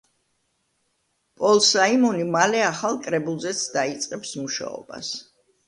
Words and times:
პოლ 1.41 1.61
საიმონი 1.67 2.25
მალე 2.37 2.65
ახალ 2.71 2.99
კრებულზეც 3.05 3.63
დაიწყებს 3.79 4.35
მუშაობას. 4.43 5.17